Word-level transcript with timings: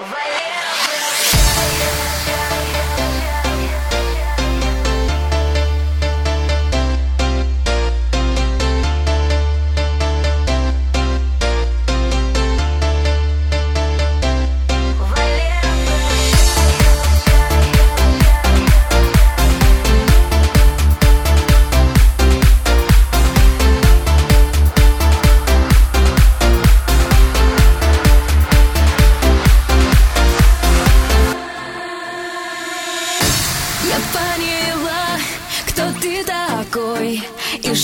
Я 0.00 0.69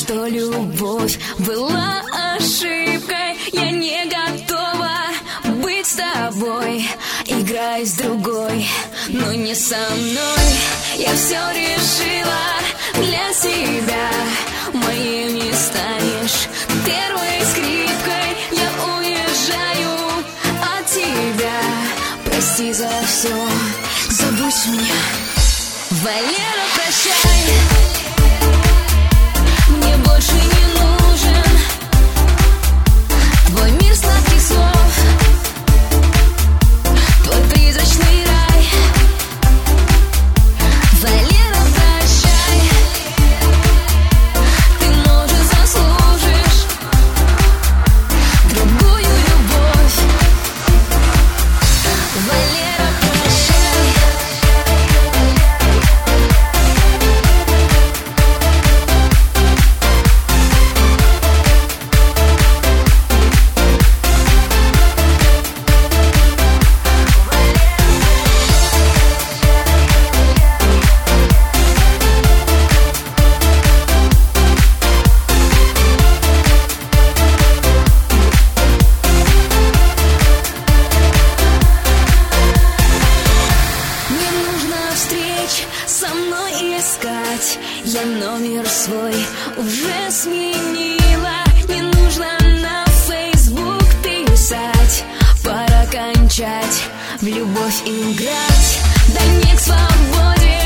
что 0.07 0.27
любовь 0.29 1.19
была 1.41 2.01
ошибкой. 2.37 3.37
Я 3.53 3.73
не 3.73 4.05
готова 4.05 4.99
быть 5.61 5.85
с 5.85 5.97
тобой. 5.97 6.89
Играй 7.25 7.85
с 7.85 7.95
другой, 7.95 8.69
но 9.09 9.33
не 9.33 9.53
со 9.53 9.75
мной. 9.75 10.47
Я 10.97 11.13
все 11.17 11.41
решила 11.51 12.45
для 12.95 13.33
себя. 13.33 14.09
Моей 14.75 15.33
не 15.33 15.53
станешь 15.53 16.47
первой 16.85 17.45
скрипкой. 17.51 18.29
Я 18.53 18.69
уезжаю 18.95 19.91
от 20.79 20.87
тебя. 20.87 21.61
Прости 22.25 22.73
за 22.73 22.91
все, 23.09 23.35
забудь 24.11 24.67
меня. 24.69 24.95
Валера, 25.91 26.65
прощай 26.77 27.96
Мне 29.87 29.97
больше 29.99 30.35
не 30.35 30.81
нужен 30.81 31.46
со 86.07 86.15
мной 86.15 86.53
искать. 86.79 87.59
Я 87.85 88.05
номер 88.05 88.67
свой 88.69 89.15
уже 89.57 90.11
сменила. 90.11 91.37
Не 91.69 91.83
нужно 91.83 92.27
на 92.61 92.85
Facebook 93.07 93.85
писать. 94.03 95.05
Пора 95.45 95.87
кончать, 95.91 96.83
в 97.21 97.27
любовь 97.27 97.83
играть. 97.85 98.79
Да 99.09 99.25
не 99.25 99.57
к 99.57 99.61
свободе 99.61 100.61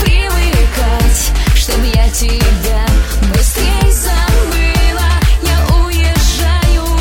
привыкать 0.00 1.32
Чтоб 1.56 1.78
я 1.94 2.08
тебя 2.10 2.86
быстрее 3.34 3.92
забыла. 3.92 5.10
Я 5.42 5.76
уезжаю 5.84 6.98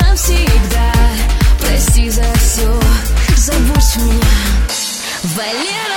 навсегда. 0.00 0.92
Прости 1.60 2.10
за 2.10 2.24
все, 2.34 2.80
забудь 3.36 3.96
меня. 3.96 4.26
Валера. 5.34 5.95